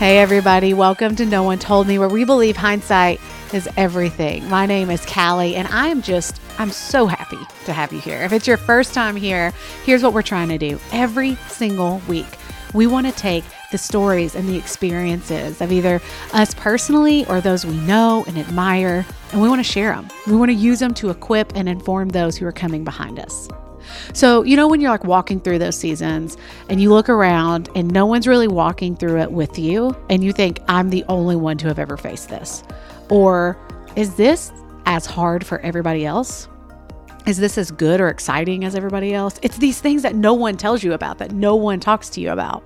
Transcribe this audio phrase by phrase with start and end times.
[0.00, 3.20] Hey, everybody, welcome to No One Told Me, where we believe hindsight
[3.52, 4.48] is everything.
[4.48, 7.36] My name is Callie, and I am just, I'm so happy
[7.66, 8.22] to have you here.
[8.22, 9.52] If it's your first time here,
[9.84, 12.38] here's what we're trying to do every single week.
[12.72, 16.00] We want to take the stories and the experiences of either
[16.32, 20.08] us personally or those we know and admire, and we want to share them.
[20.26, 23.50] We want to use them to equip and inform those who are coming behind us.
[24.12, 26.36] So, you know, when you're like walking through those seasons
[26.68, 30.32] and you look around and no one's really walking through it with you, and you
[30.32, 32.62] think, I'm the only one to have ever faced this?
[33.08, 33.58] Or
[33.96, 34.52] is this
[34.86, 36.48] as hard for everybody else?
[37.26, 39.38] Is this as good or exciting as everybody else?
[39.42, 42.30] It's these things that no one tells you about, that no one talks to you
[42.30, 42.64] about.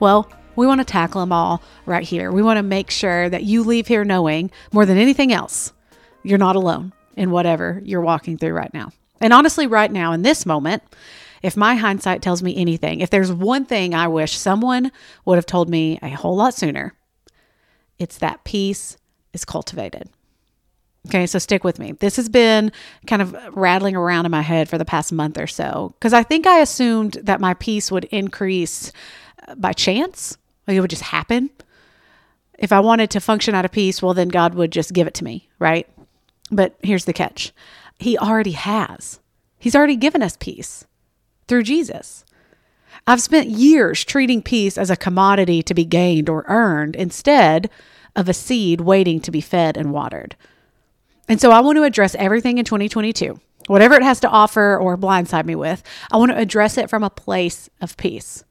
[0.00, 2.30] Well, we want to tackle them all right here.
[2.32, 5.72] We want to make sure that you leave here knowing more than anything else,
[6.24, 8.90] you're not alone in whatever you're walking through right now.
[9.22, 10.82] And honestly, right now in this moment,
[11.42, 14.92] if my hindsight tells me anything, if there's one thing I wish someone
[15.24, 16.94] would have told me a whole lot sooner,
[17.98, 18.96] it's that peace
[19.32, 20.10] is cultivated.
[21.08, 21.92] Okay, so stick with me.
[21.92, 22.70] This has been
[23.06, 26.22] kind of rattling around in my head for the past month or so because I
[26.22, 28.92] think I assumed that my peace would increase
[29.48, 31.50] uh, by chance, like it would just happen.
[32.58, 35.14] If I wanted to function out of peace, well, then God would just give it
[35.14, 35.88] to me, right?
[36.52, 37.52] But here's the catch
[37.98, 39.20] he already has.
[39.62, 40.86] He's already given us peace
[41.46, 42.24] through Jesus.
[43.06, 47.70] I've spent years treating peace as a commodity to be gained or earned instead
[48.16, 50.34] of a seed waiting to be fed and watered.
[51.28, 54.98] And so I want to address everything in 2022, whatever it has to offer or
[54.98, 58.42] blindside me with, I want to address it from a place of peace.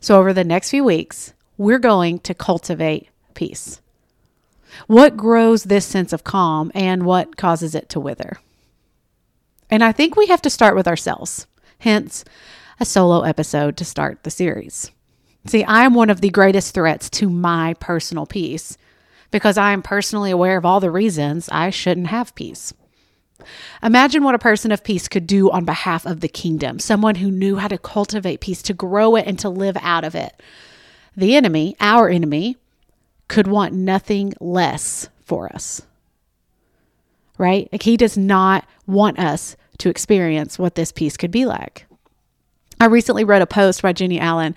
[0.00, 3.80] So over the next few weeks, we're going to cultivate peace.
[4.88, 8.38] What grows this sense of calm and what causes it to wither?
[9.70, 11.46] And I think we have to start with ourselves,
[11.78, 12.24] hence,
[12.80, 14.90] a solo episode to start the series.
[15.46, 18.76] See, I am one of the greatest threats to my personal peace
[19.30, 22.72] because I am personally aware of all the reasons I shouldn't have peace.
[23.82, 27.30] Imagine what a person of peace could do on behalf of the kingdom, someone who
[27.30, 30.40] knew how to cultivate peace, to grow it, and to live out of it.
[31.16, 32.56] The enemy, our enemy,
[33.28, 35.82] could want nothing less for us.
[37.38, 37.68] Right?
[37.72, 41.86] Like he does not want us to experience what this peace could be like.
[42.80, 44.54] I recently read a post by Jennie Allen,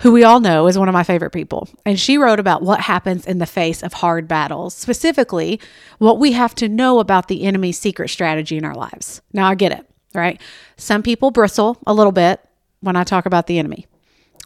[0.00, 1.68] who we all know is one of my favorite people.
[1.86, 5.60] And she wrote about what happens in the face of hard battles, specifically
[5.98, 9.22] what we have to know about the enemy's secret strategy in our lives.
[9.32, 10.40] Now, I get it, right?
[10.76, 12.40] Some people bristle a little bit
[12.80, 13.86] when I talk about the enemy.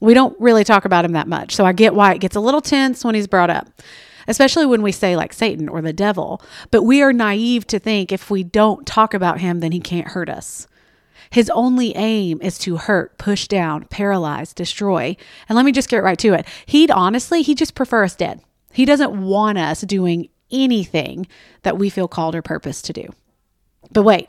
[0.00, 1.54] We don't really talk about him that much.
[1.54, 3.68] So I get why it gets a little tense when he's brought up
[4.26, 6.42] especially when we say like Satan or the devil.
[6.70, 10.08] But we are naive to think if we don't talk about him, then he can't
[10.08, 10.66] hurt us.
[11.30, 15.16] His only aim is to hurt, push down, paralyze, destroy.
[15.48, 16.46] And let me just get right to it.
[16.66, 18.40] He'd honestly, he just prefer us dead.
[18.72, 21.26] He doesn't want us doing anything
[21.62, 23.08] that we feel called or purpose to do.
[23.90, 24.28] But wait,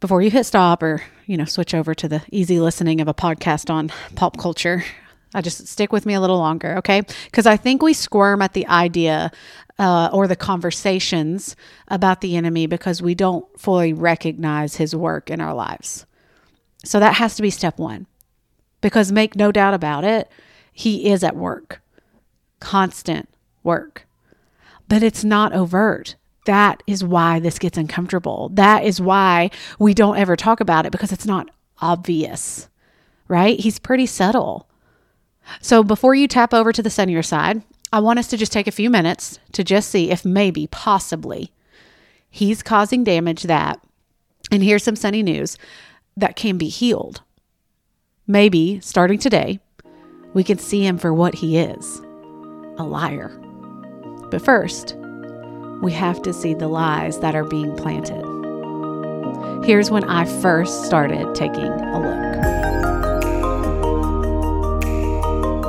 [0.00, 3.14] before you hit stop or, you know, switch over to the easy listening of a
[3.14, 4.84] podcast on pop culture,
[5.34, 7.02] I just stick with me a little longer, okay?
[7.26, 9.30] Because I think we squirm at the idea
[9.78, 11.54] uh, or the conversations
[11.88, 16.06] about the enemy because we don't fully recognize his work in our lives.
[16.84, 18.06] So that has to be step one.
[18.80, 20.30] Because make no doubt about it,
[20.72, 21.80] he is at work,
[22.60, 23.28] constant
[23.62, 24.06] work.
[24.88, 26.14] But it's not overt.
[26.46, 28.50] That is why this gets uncomfortable.
[28.54, 31.50] That is why we don't ever talk about it because it's not
[31.80, 32.68] obvious,
[33.26, 33.58] right?
[33.58, 34.67] He's pretty subtle.
[35.60, 38.66] So before you tap over to the sunnier side, I want us to just take
[38.66, 41.52] a few minutes to just see if maybe, possibly,
[42.30, 43.80] he's causing damage that,
[44.50, 45.56] and here's some sunny news,
[46.16, 47.22] that can be healed.
[48.26, 49.60] Maybe, starting today,
[50.34, 52.02] we can see him for what he is
[52.76, 53.28] a liar.
[54.30, 54.94] But first,
[55.82, 58.24] we have to see the lies that are being planted.
[59.64, 62.67] Here's when I first started taking a look.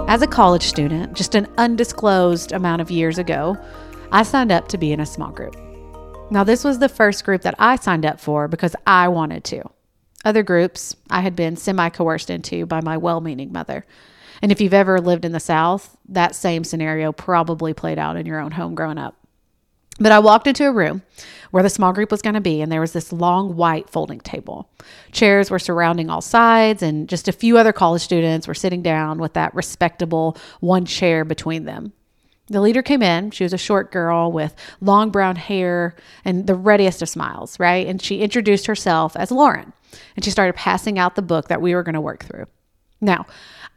[0.10, 3.56] As a college student, just an undisclosed amount of years ago,
[4.12, 5.56] I signed up to be in a small group.
[6.32, 9.70] Now, this was the first group that I signed up for because I wanted to.
[10.26, 13.86] Other groups I had been semi coerced into by my well meaning mother.
[14.42, 18.26] And if you've ever lived in the South, that same scenario probably played out in
[18.26, 19.19] your own home growing up.
[20.00, 21.02] But I walked into a room
[21.52, 24.20] where the small group was going to be, and there was this long white folding
[24.20, 24.70] table.
[25.12, 29.20] Chairs were surrounding all sides, and just a few other college students were sitting down
[29.20, 31.92] with that respectable one chair between them.
[32.48, 33.32] The leader came in.
[33.32, 37.86] She was a short girl with long brown hair and the readiest of smiles, right?
[37.86, 39.74] And she introduced herself as Lauren,
[40.16, 42.46] and she started passing out the book that we were going to work through.
[43.02, 43.26] Now,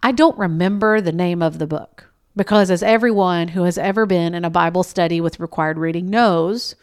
[0.02, 4.34] I don't remember the name of the book Because, as everyone who has ever been
[4.34, 6.74] in a Bible study with required reading knows,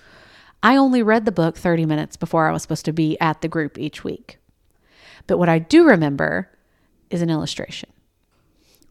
[0.61, 3.47] I only read the book 30 minutes before I was supposed to be at the
[3.47, 4.37] group each week.
[5.25, 6.49] But what I do remember
[7.09, 7.89] is an illustration.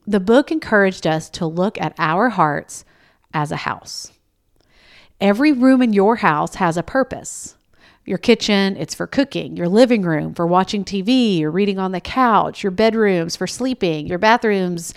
[0.06, 2.84] The book encouraged us to look at our hearts
[3.34, 4.10] as a house.
[5.20, 7.56] Every room in your house has a purpose.
[8.06, 9.56] Your kitchen, it's for cooking.
[9.56, 12.62] Your living room, for watching TV or reading on the couch.
[12.62, 14.06] Your bedrooms, for sleeping.
[14.06, 14.94] Your bathrooms,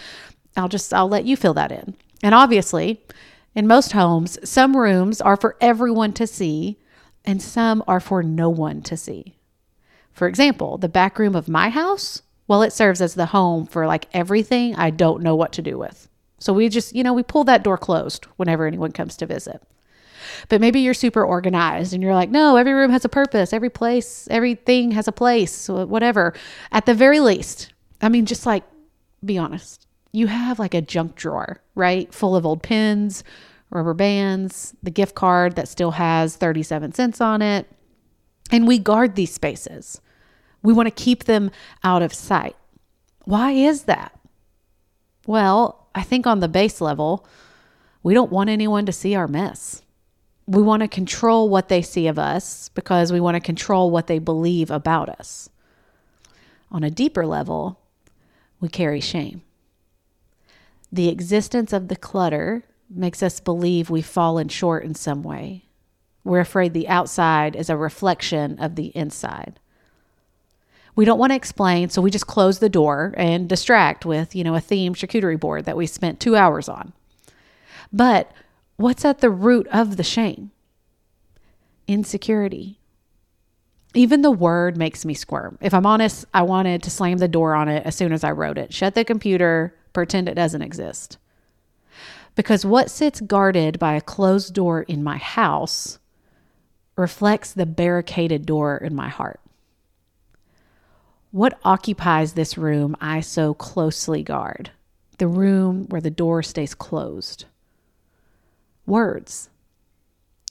[0.55, 1.95] I'll just, I'll let you fill that in.
[2.23, 3.01] And obviously,
[3.55, 6.77] in most homes, some rooms are for everyone to see
[7.25, 9.35] and some are for no one to see.
[10.11, 13.87] For example, the back room of my house, well, it serves as the home for
[13.87, 16.09] like everything I don't know what to do with.
[16.39, 19.61] So we just, you know, we pull that door closed whenever anyone comes to visit.
[20.49, 23.69] But maybe you're super organized and you're like, no, every room has a purpose, every
[23.69, 26.33] place, everything has a place, whatever.
[26.71, 28.63] At the very least, I mean, just like,
[29.23, 32.13] be honest, you have like a junk drawer, right?
[32.13, 33.23] Full of old pins,
[33.69, 37.67] rubber bands, the gift card that still has 37 cents on it.
[38.51, 40.01] And we guard these spaces.
[40.61, 41.51] We want to keep them
[41.83, 42.55] out of sight.
[43.23, 44.17] Why is that?
[45.25, 47.25] Well, I think on the base level,
[48.03, 49.81] we don't want anyone to see our mess.
[50.47, 54.07] We want to control what they see of us because we want to control what
[54.07, 55.49] they believe about us.
[56.71, 57.79] On a deeper level,
[58.59, 59.43] we carry shame.
[60.91, 65.65] The existence of the clutter makes us believe we've fallen short in some way.
[66.23, 69.59] We're afraid the outside is a reflection of the inside.
[70.95, 74.43] We don't want to explain, so we just close the door and distract with, you
[74.43, 76.91] know, a theme charcuterie board that we spent two hours on.
[77.93, 78.31] But
[78.75, 80.51] what's at the root of the shame?
[81.87, 82.79] Insecurity.
[83.93, 85.57] Even the word makes me squirm.
[85.61, 88.31] If I'm honest, I wanted to slam the door on it as soon as I
[88.31, 88.73] wrote it.
[88.73, 91.17] Shut the computer, pretend it doesn't exist.
[92.35, 95.99] Because what sits guarded by a closed door in my house
[96.95, 99.39] reflects the barricaded door in my heart.
[101.31, 104.71] What occupies this room I so closely guard?
[105.17, 107.45] The room where the door stays closed.
[108.85, 109.49] Words,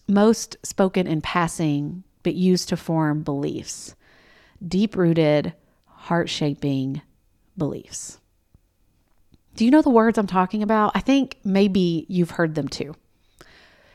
[0.08, 3.94] most spoken in passing, but used to form beliefs,
[4.66, 5.54] deep rooted,
[5.86, 7.02] heart shaping
[7.56, 8.19] beliefs.
[9.56, 10.92] Do you know the words I'm talking about?
[10.94, 12.94] I think maybe you've heard them too.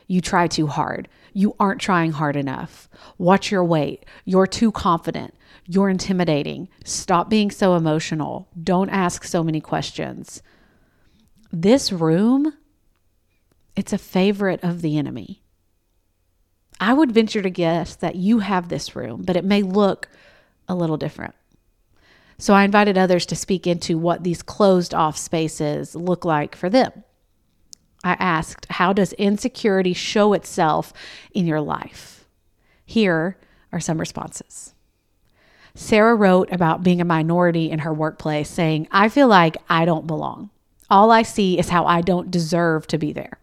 [0.06, 1.08] You try too hard.
[1.32, 2.88] You aren't trying hard enough.
[3.18, 4.04] Watch your weight.
[4.24, 5.34] You're too confident.
[5.66, 6.68] You're intimidating.
[6.84, 8.48] Stop being so emotional.
[8.62, 10.42] Don't ask so many questions.
[11.52, 12.52] This room,
[13.74, 15.42] it's a favorite of the enemy.
[16.78, 20.08] I would venture to guess that you have this room, but it may look
[20.68, 21.34] a little different.
[22.38, 26.68] So I invited others to speak into what these closed off spaces look like for
[26.68, 27.04] them.
[28.04, 30.92] I asked, How does insecurity show itself
[31.32, 32.26] in your life?
[32.84, 33.38] Here
[33.72, 34.74] are some responses.
[35.74, 40.06] Sarah wrote about being a minority in her workplace, saying, I feel like I don't
[40.06, 40.50] belong.
[40.88, 43.38] All I see is how I don't deserve to be there.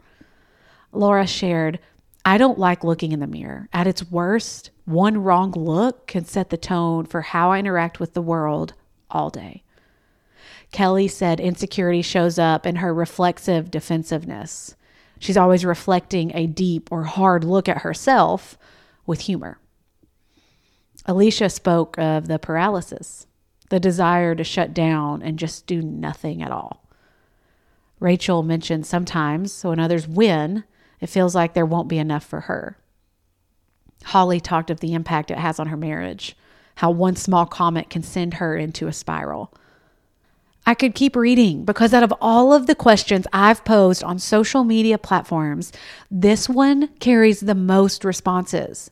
[0.91, 1.79] Laura shared,
[2.25, 3.67] I don't like looking in the mirror.
[3.73, 8.13] At its worst, one wrong look can set the tone for how I interact with
[8.13, 8.73] the world
[9.13, 9.63] all day.
[10.71, 14.75] Kelly said insecurity shows up in her reflexive defensiveness.
[15.20, 18.58] She's always reflecting a deep or hard look at herself
[19.05, 19.60] with humor.
[21.05, 23.27] Alicia spoke of the paralysis,
[23.70, 26.89] the desire to shut down and just do nothing at all.
[28.00, 30.63] Rachel mentioned sometimes so when others win,
[31.00, 32.77] it feels like there won't be enough for her.
[34.05, 36.36] Holly talked of the impact it has on her marriage
[36.75, 39.53] how one small comment can send her into a spiral.
[40.65, 44.63] I could keep reading because out of all of the questions I've posed on social
[44.63, 45.74] media platforms,
[46.10, 48.89] this one carries the most responses.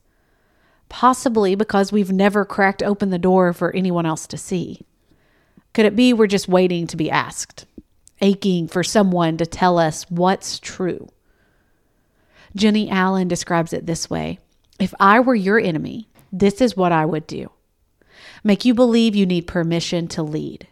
[0.89, 4.81] Possibly because we've never cracked open the door for anyone else to see.
[5.73, 7.65] Could it be we're just waiting to be asked,
[8.19, 11.07] aching for someone to tell us what's true?
[12.53, 14.39] Jennie Allen describes it this way
[14.77, 17.49] If I were your enemy, this is what I would do
[18.43, 20.67] make you believe you need permission to lead,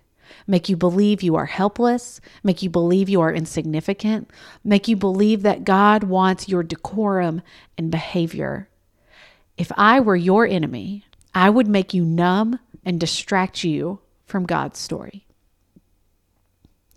[0.47, 4.29] make you believe you are helpless, make you believe you are insignificant,
[4.63, 7.41] make you believe that God wants your decorum
[7.77, 8.69] and behavior.
[9.57, 14.79] If I were your enemy, I would make you numb and distract you from God's
[14.79, 15.25] story.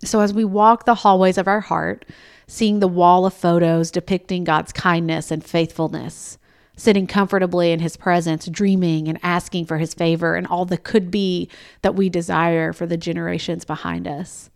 [0.03, 2.05] So, as we walk the hallways of our heart,
[2.47, 6.37] seeing the wall of photos depicting God's kindness and faithfulness,
[6.75, 11.11] sitting comfortably in his presence, dreaming and asking for his favor and all the could
[11.11, 11.49] be
[11.81, 14.49] that we desire for the generations behind us.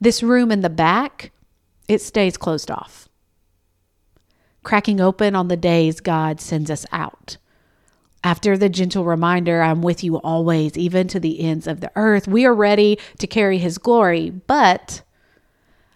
[0.00, 1.30] This room in the back,
[1.88, 3.08] it stays closed off.
[4.62, 7.36] Cracking open on the days God sends us out.
[8.24, 12.26] After the gentle reminder, I'm with you always, even to the ends of the earth,
[12.26, 15.02] we are ready to carry his glory, but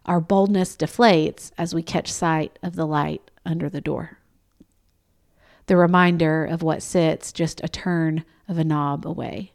[0.07, 4.20] our boldness deflates as we catch sight of the light under the door.
[5.71, 9.53] The reminder of what sits just a turn of a knob away.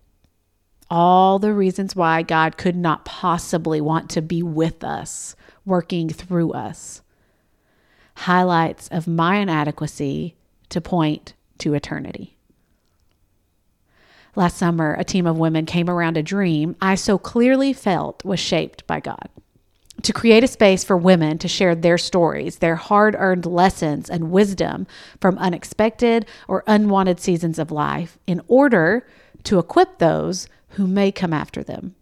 [0.90, 6.54] All the reasons why God could not possibly want to be with us, working through
[6.54, 7.02] us.
[8.16, 10.36] Highlights of my inadequacy
[10.70, 12.38] to point to eternity.
[14.38, 18.40] Last summer, a team of women came around a dream I so clearly felt was
[18.40, 19.28] shaped by God
[20.02, 24.32] to create a space for women to share their stories, their hard earned lessons and
[24.32, 24.86] wisdom
[25.20, 29.08] from unexpected or unwanted seasons of life in order
[29.44, 31.96] to equip those who may come after them.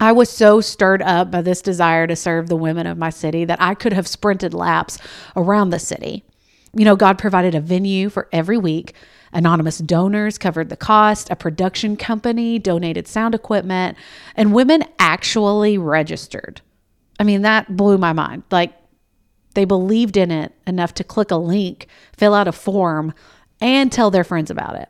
[0.00, 3.44] I was so stirred up by this desire to serve the women of my city
[3.44, 4.98] that I could have sprinted laps
[5.34, 6.24] around the city.
[6.72, 8.94] You know, God provided a venue for every week.
[9.32, 11.30] Anonymous donors covered the cost.
[11.30, 13.98] A production company donated sound equipment,
[14.36, 16.60] and women actually registered.
[17.18, 18.44] I mean, that blew my mind.
[18.50, 18.74] Like,
[19.54, 23.12] they believed in it enough to click a link, fill out a form,
[23.60, 24.88] and tell their friends about it.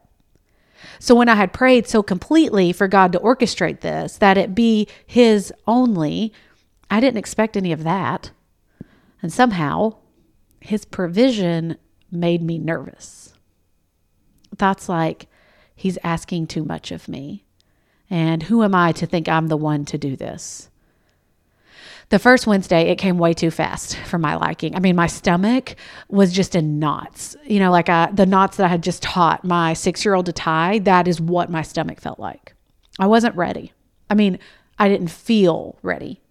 [0.99, 4.89] So when I had prayed so completely for God to orchestrate this, that it be
[5.07, 6.33] His only,
[6.91, 8.31] I didn't expect any of that.
[9.23, 9.97] And somehow,
[10.61, 11.77] His provision
[12.11, 13.33] made me nervous.
[14.57, 15.29] Thoughts like,
[15.75, 17.45] He's asking too much of me.
[18.11, 20.71] And who am I to think I'm the one to do this?
[22.11, 24.75] The first Wednesday, it came way too fast for my liking.
[24.75, 25.77] I mean, my stomach
[26.09, 27.37] was just in knots.
[27.45, 30.15] You know, like I, uh, the knots that I had just taught my six year
[30.15, 32.55] old to tie, that is what my stomach felt like.
[32.99, 33.73] I wasn't ready.
[34.09, 34.39] I mean,
[34.79, 36.23] I didn't feel ready.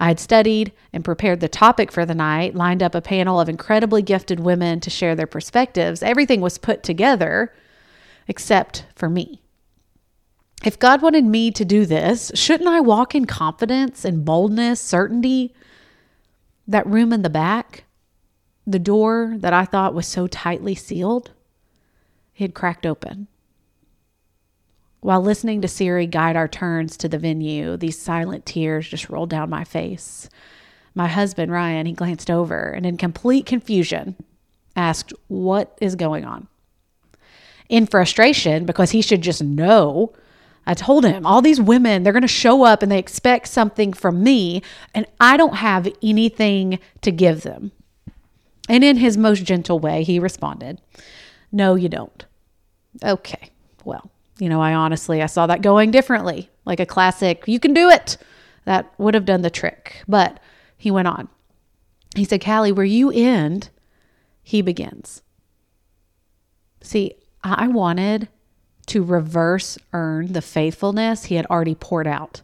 [0.00, 3.48] I had studied and prepared the topic for the night, lined up a panel of
[3.48, 6.02] incredibly gifted women to share their perspectives.
[6.02, 7.54] Everything was put together
[8.26, 9.40] except for me.
[10.66, 15.54] If God wanted me to do this, shouldn't I walk in confidence and boldness, certainty?
[16.66, 17.84] That room in the back,
[18.66, 21.30] the door that I thought was so tightly sealed,
[22.34, 23.28] it had cracked open.
[24.98, 29.30] While listening to Siri guide our turns to the venue, these silent tears just rolled
[29.30, 30.28] down my face.
[30.96, 34.16] My husband, Ryan, he glanced over and, in complete confusion,
[34.74, 36.48] asked, What is going on?
[37.68, 40.12] In frustration, because he should just know
[40.66, 43.92] I told him all these women, they're going to show up and they expect something
[43.92, 44.62] from me,
[44.94, 47.72] and I don't have anything to give them.
[48.68, 50.80] And in his most gentle way, he responded,
[51.52, 52.24] No, you don't.
[53.04, 53.50] Okay,
[53.84, 57.72] well, you know, I honestly, I saw that going differently, like a classic, you can
[57.72, 58.16] do it.
[58.64, 60.02] That would have done the trick.
[60.08, 60.40] But
[60.76, 61.28] he went on.
[62.16, 63.70] He said, Callie, where you end,
[64.42, 65.22] he begins.
[66.80, 68.28] See, I wanted
[68.86, 72.42] to reverse earn the faithfulness he had already poured out.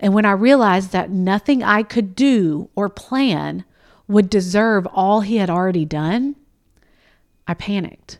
[0.00, 3.64] And when I realized that nothing I could do or plan
[4.06, 6.36] would deserve all he had already done,
[7.46, 8.18] I panicked.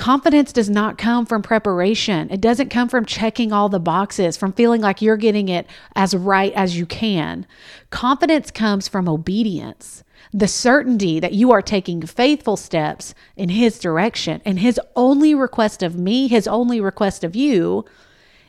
[0.00, 2.30] Confidence does not come from preparation.
[2.30, 6.14] It doesn't come from checking all the boxes, from feeling like you're getting it as
[6.14, 7.46] right as you can.
[7.90, 10.02] Confidence comes from obedience
[10.32, 14.40] the certainty that you are taking faithful steps in His direction.
[14.46, 17.84] And His only request of me, His only request of you,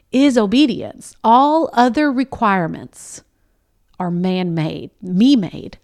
[0.10, 1.18] is obedience.
[1.22, 3.24] All other requirements
[4.00, 5.80] are man made, me made.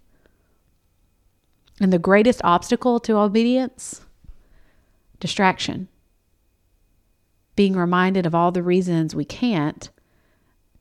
[1.81, 4.06] And the greatest obstacle to obedience?
[5.19, 5.88] Distraction.
[7.55, 9.89] Being reminded of all the reasons we can't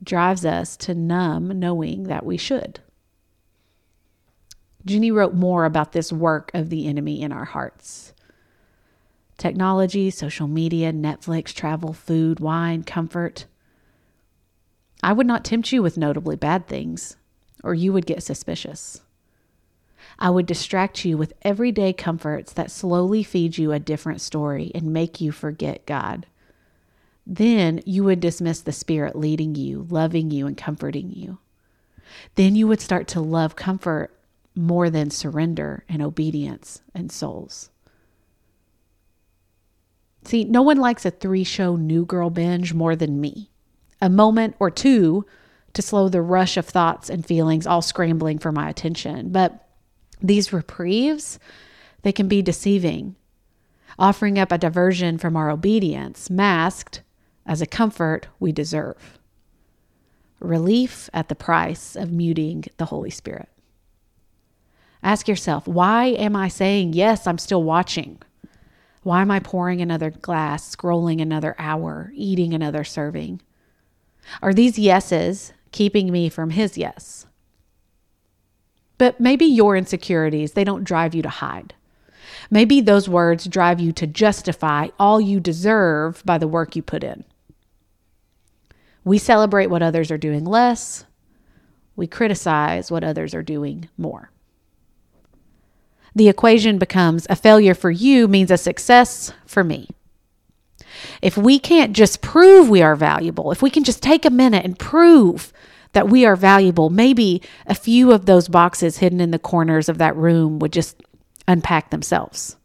[0.02, 2.80] drives us to numb knowing that we should.
[4.84, 8.12] Jennie wrote more about this work of the enemy in our hearts.
[9.38, 13.46] Technology, social media, Netflix, travel, food, wine, comfort.
[15.02, 17.16] I would not tempt you with notably bad things,
[17.64, 19.02] or you would get suspicious.
[20.18, 24.92] I would distract you with everyday comforts that slowly feed you a different story and
[24.92, 26.26] make you forget God.
[27.26, 31.38] Then you would dismiss the Spirit leading you, loving you, and comforting you.
[32.36, 34.16] Then you would start to love comfort
[34.54, 37.70] more than surrender and obedience and souls.
[40.24, 43.50] See, no one likes a three show new girl binge more than me.
[44.00, 45.24] A moment or two
[45.72, 49.30] to slow the rush of thoughts and feelings all scrambling for my attention.
[49.30, 49.65] But
[50.20, 51.38] these reprieves,
[52.02, 53.16] they can be deceiving,
[53.98, 57.02] offering up a diversion from our obedience, masked
[57.46, 59.18] as a comfort we deserve.
[60.40, 63.48] relief at the price of muting the Holy Spirit.
[65.02, 68.20] Ask yourself, why am I saying, yes, I'm still watching?
[69.02, 73.40] Why am I pouring another glass, scrolling another hour, eating another serving?
[74.42, 77.25] Are these yeses keeping me from his yes?
[78.98, 81.74] But maybe your insecurities, they don't drive you to hide.
[82.50, 87.02] Maybe those words drive you to justify all you deserve by the work you put
[87.02, 87.24] in.
[89.04, 91.04] We celebrate what others are doing less.
[91.94, 94.30] We criticize what others are doing more.
[96.14, 99.88] The equation becomes a failure for you means a success for me.
[101.20, 104.64] If we can't just prove we are valuable, if we can just take a minute
[104.64, 105.52] and prove
[105.96, 109.96] that we are valuable, maybe a few of those boxes hidden in the corners of
[109.96, 111.02] that room would just
[111.48, 112.58] unpack themselves.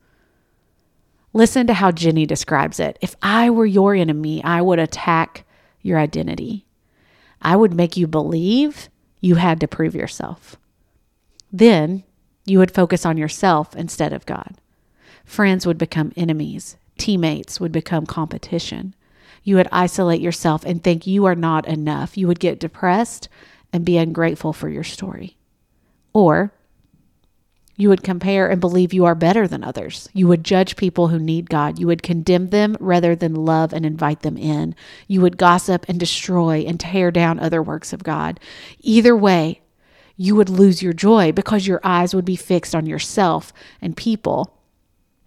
[1.32, 2.98] Listen to how Jennie describes it.
[3.00, 5.46] If I were your enemy, I would attack
[5.82, 6.66] your identity.
[7.42, 8.90] I would make you believe
[9.22, 10.58] you had to prove yourself.
[11.54, 12.04] Then
[12.46, 14.60] you would focus on yourself instead of God.
[15.24, 18.94] Friends would become enemies, teammates would become competition.
[19.44, 22.18] You would isolate yourself and think you are not enough.
[22.18, 23.28] You would get depressed
[23.74, 25.38] and be ungrateful for your story.
[26.14, 26.54] Or
[27.78, 30.08] you would compare and believe you are better than others.
[30.14, 31.80] You would judge people who need God.
[31.80, 34.76] You would condemn them rather than love and invite them in.
[35.08, 38.40] You would gossip and destroy and tear down other works of God.
[38.82, 39.62] Either way,
[40.16, 44.60] you would lose your joy because your eyes would be fixed on yourself and people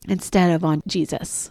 [0.06, 1.50] instead of on Jesus.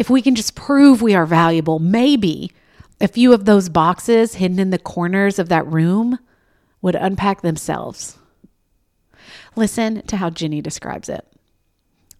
[0.00, 2.52] If we can just prove we are valuable, maybe
[3.02, 6.18] a few of those boxes hidden in the corners of that room
[6.80, 8.16] would unpack themselves.
[9.56, 11.26] Listen to how Jennie describes it.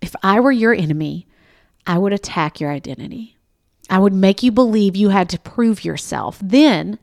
[0.02, 1.26] If I were your enemy,
[1.86, 3.38] I would attack your identity.
[3.88, 6.38] I would make you believe you had to prove yourself.
[6.42, 6.98] Then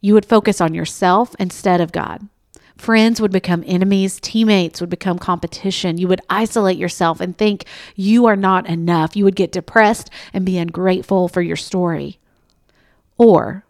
[0.00, 2.28] you would focus on yourself instead of God.
[2.76, 5.98] Friends would become enemies, teammates would become competition.
[5.98, 9.16] You would isolate yourself and think you are not enough.
[9.16, 12.18] You would get depressed and be ungrateful for your story.
[13.18, 13.64] Or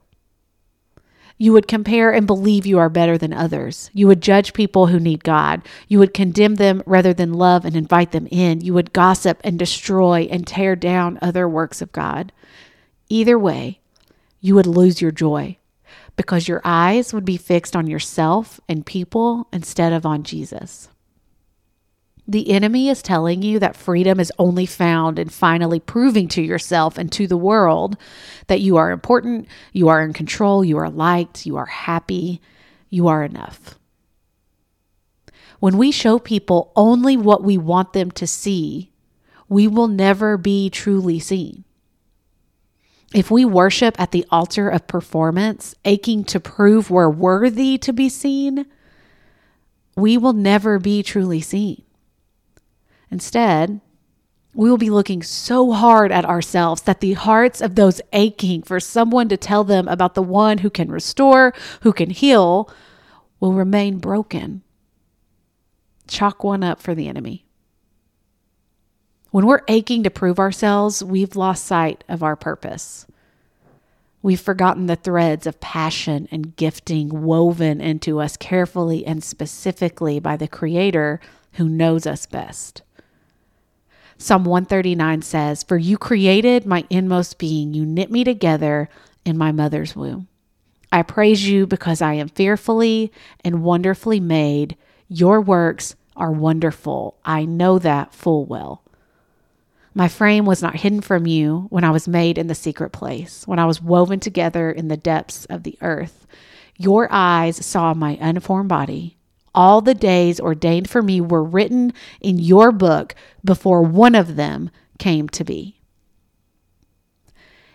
[1.36, 3.90] you would compare and believe you are better than others.
[3.92, 5.62] You would judge people who need God.
[5.88, 8.60] You would condemn them rather than love and invite them in.
[8.60, 12.32] You would gossip and destroy and tear down other works of God.
[13.08, 13.80] Either way,
[14.40, 15.58] you would lose your joy
[16.22, 20.88] because your eyes would be fixed on yourself and people instead of on Jesus.
[22.28, 26.96] The enemy is telling you that freedom is only found in finally proving to yourself
[26.96, 27.96] and to the world
[28.46, 32.40] that you are important, you are in control, you are liked, you are happy,
[32.88, 33.76] you are enough.
[35.58, 38.92] When we show people only what we want them to see,
[39.48, 41.64] we will never be truly seen.
[43.14, 48.08] If we worship at the altar of performance, aching to prove we're worthy to be
[48.08, 48.66] seen,
[49.96, 51.82] we will never be truly seen.
[53.10, 53.80] Instead,
[54.54, 58.80] we will be looking so hard at ourselves that the hearts of those aching for
[58.80, 62.70] someone to tell them about the one who can restore, who can heal,
[63.40, 64.62] will remain broken.
[66.06, 67.44] Chalk one up for the enemy.
[69.32, 73.06] When we're aching to prove ourselves, we've lost sight of our purpose.
[74.20, 80.36] We've forgotten the threads of passion and gifting woven into us carefully and specifically by
[80.36, 81.18] the Creator
[81.52, 82.82] who knows us best.
[84.18, 88.90] Psalm 139 says, For you created my inmost being, you knit me together
[89.24, 90.28] in my mother's womb.
[90.92, 93.10] I praise you because I am fearfully
[93.42, 94.76] and wonderfully made.
[95.08, 97.16] Your works are wonderful.
[97.24, 98.81] I know that full well.
[99.94, 103.46] My frame was not hidden from you when I was made in the secret place,
[103.46, 106.26] when I was woven together in the depths of the earth.
[106.78, 109.18] Your eyes saw my unformed body.
[109.54, 114.70] All the days ordained for me were written in your book before one of them
[114.98, 115.80] came to be.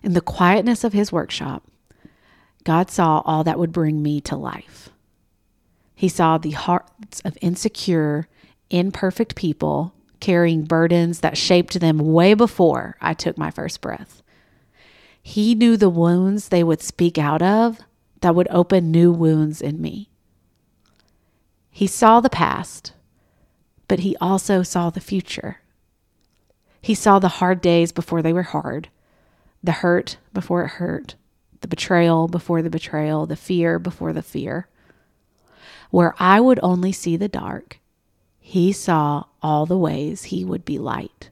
[0.01, 1.67] In the quietness of his workshop,
[2.63, 4.89] God saw all that would bring me to life.
[5.93, 8.27] He saw the hearts of insecure,
[8.69, 14.21] imperfect people carrying burdens that shaped them way before I took my first breath.
[15.21, 17.79] He knew the wounds they would speak out of
[18.21, 20.09] that would open new wounds in me.
[21.69, 22.93] He saw the past,
[23.87, 25.61] but he also saw the future.
[26.81, 28.89] He saw the hard days before they were hard,
[29.63, 31.15] the hurt before it hurt,
[31.61, 34.67] the betrayal before the betrayal, the fear before the fear.
[35.89, 37.79] Where I would only see the dark,
[38.49, 41.31] he saw all the ways he would be light.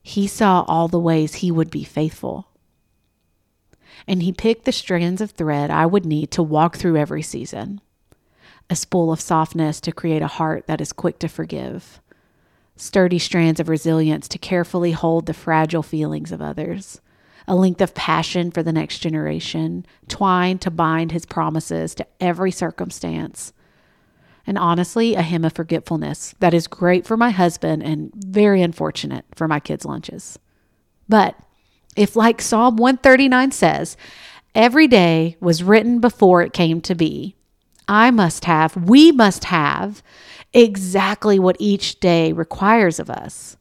[0.00, 2.46] He saw all the ways he would be faithful.
[4.06, 7.80] and He picked the strands of thread I would need to walk through every season.
[8.70, 12.00] A spool of softness to create a heart that is quick to forgive.
[12.76, 17.00] Sturdy strands of resilience to carefully hold the fragile feelings of others.
[17.48, 22.52] A length of passion for the next generation, twined to bind his promises to every
[22.52, 23.52] circumstance
[24.48, 29.26] and honestly, a hymn of forgetfulness that is great for my husband and very unfortunate
[29.34, 30.38] for my kids' lunches.
[31.06, 31.36] But
[31.96, 33.98] if, like Psalm 139 says,
[34.54, 37.36] every day was written before it came to be,
[37.86, 40.02] I must have, we must have
[40.54, 43.58] exactly what each day requires of us.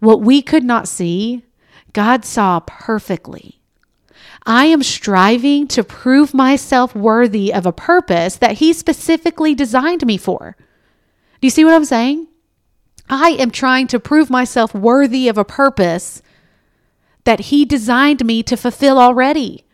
[0.00, 1.44] What we could not see,
[1.92, 3.60] God saw perfectly.
[4.46, 10.18] I am striving to prove myself worthy of a purpose that He specifically designed me
[10.18, 10.56] for.
[11.40, 12.28] Do you see what I'm saying?
[13.08, 16.22] I am trying to prove myself worthy of a purpose
[17.24, 19.64] that He designed me to fulfill already.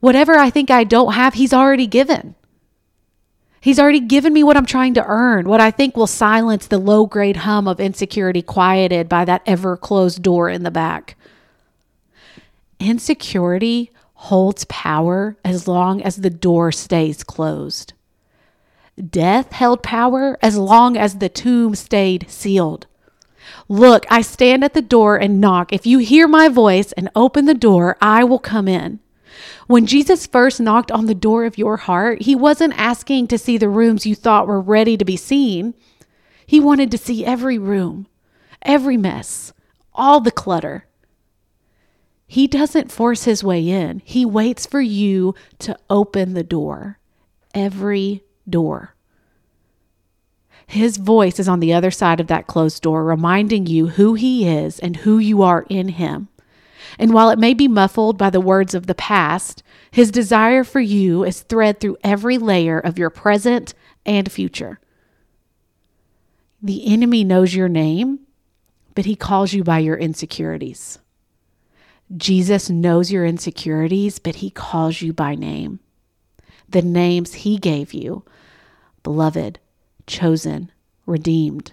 [0.00, 2.34] Whatever I think I don't have, He's already given.
[3.60, 6.78] He's already given me what I'm trying to earn, what I think will silence the
[6.78, 11.16] low grade hum of insecurity quieted by that ever closed door in the back.
[12.80, 17.92] Insecurity holds power as long as the door stays closed.
[19.10, 22.86] Death held power as long as the tomb stayed sealed.
[23.68, 25.72] Look, I stand at the door and knock.
[25.72, 29.00] If you hear my voice and open the door, I will come in.
[29.66, 33.56] When Jesus first knocked on the door of your heart, he wasn't asking to see
[33.56, 35.74] the rooms you thought were ready to be seen.
[36.46, 38.06] He wanted to see every room,
[38.62, 39.52] every mess,
[39.94, 40.86] all the clutter.
[42.30, 46.98] He doesn't force his way in, he waits for you to open the door.
[47.54, 48.94] Every door.
[50.66, 54.46] His voice is on the other side of that closed door, reminding you who he
[54.46, 56.28] is and who you are in him.
[56.98, 60.80] And while it may be muffled by the words of the past, his desire for
[60.80, 63.72] you is thread through every layer of your present
[64.04, 64.78] and future.
[66.60, 68.20] The enemy knows your name,
[68.94, 70.98] but he calls you by your insecurities.
[72.16, 75.80] Jesus knows your insecurities, but he calls you by name.
[76.68, 78.24] The names he gave you
[79.02, 79.58] beloved,
[80.06, 80.70] chosen,
[81.06, 81.72] redeemed.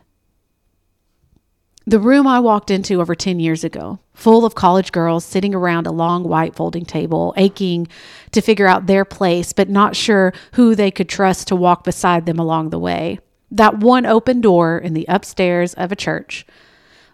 [1.87, 5.85] The room I walked into over 10 years ago, full of college girls sitting around
[5.85, 7.87] a long white folding table, aching
[8.31, 12.25] to figure out their place, but not sure who they could trust to walk beside
[12.25, 13.19] them along the way.
[13.51, 16.45] That one open door in the upstairs of a church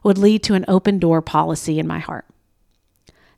[0.03, 2.25] would lead to an open door policy in my heart.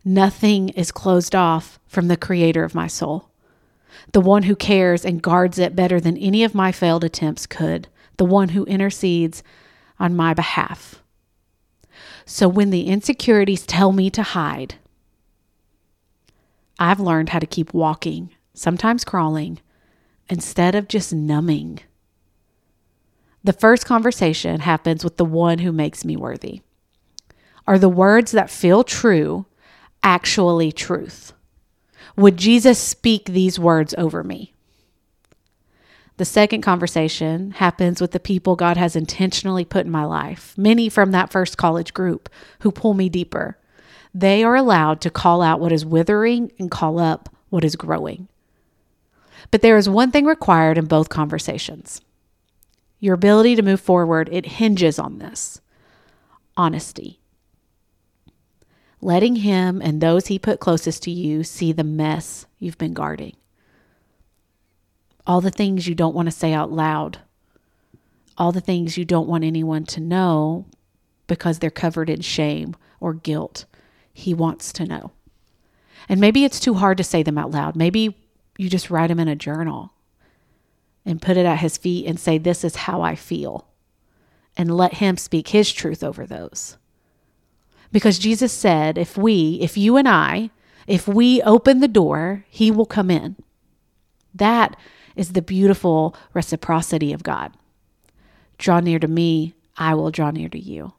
[0.05, 3.29] Nothing is closed off from the creator of my soul,
[4.11, 7.87] the one who cares and guards it better than any of my failed attempts could,
[8.17, 9.43] the one who intercedes
[9.99, 11.01] on my behalf.
[12.25, 14.75] So when the insecurities tell me to hide,
[16.79, 19.59] I've learned how to keep walking, sometimes crawling,
[20.29, 21.79] instead of just numbing.
[23.43, 26.61] The first conversation happens with the one who makes me worthy.
[27.67, 29.45] Are the words that feel true
[30.03, 31.33] actually truth?
[32.15, 34.53] Would Jesus speak these words over me?
[36.17, 40.87] The second conversation happens with the people God has intentionally put in my life, many
[40.87, 43.57] from that first college group who pull me deeper.
[44.13, 48.27] They are allowed to call out what is withering and call up what is growing.
[49.49, 51.99] But there is one thing required in both conversations.
[52.99, 55.61] Your ability to move forward, it hinges on this
[56.55, 57.19] honesty
[59.03, 63.35] letting Him and those He put closest to you see the mess you've been guarding.
[65.25, 67.19] All the things you don't want to say out loud,
[68.37, 70.65] all the things you don't want anyone to know
[71.27, 73.65] because they're covered in shame or guilt.
[74.13, 75.11] He wants to know.
[76.09, 77.75] And maybe it's too hard to say them out loud.
[77.75, 78.17] Maybe
[78.57, 79.93] you just write them in a journal
[81.05, 83.67] and put it at his feet and say, This is how I feel.
[84.55, 86.77] And let him speak his truth over those.
[87.93, 90.49] Because Jesus said, if we, if you and I,
[90.87, 93.37] if we open the door, he will come in.
[94.33, 94.75] That
[95.15, 97.53] is the beautiful reciprocity of God.
[98.57, 100.93] Draw near to me, I will draw near to you.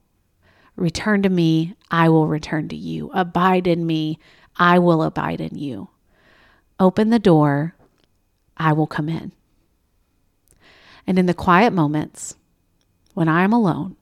[0.77, 3.11] Return to me, I will return to you.
[3.13, 4.19] Abide in me,
[4.57, 5.89] I will abide in you.
[6.79, 7.75] Open the door,
[8.57, 9.33] I will come in.
[11.09, 12.37] And in the quiet moments,
[13.15, 13.97] when I am alone,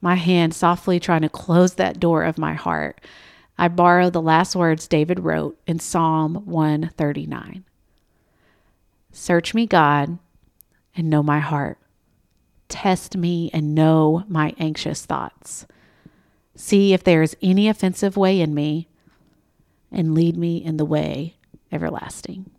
[0.00, 3.00] my hand softly trying to close that door of my heart,
[3.58, 7.64] I borrow the last words David wrote in Psalm 139
[9.12, 10.18] Search me, God,
[10.96, 11.78] and know my heart.
[12.68, 15.66] Test me and know my anxious thoughts.
[16.54, 18.88] See if there is any offensive way in me,
[19.90, 21.34] and lead me in the way
[21.72, 22.50] everlasting.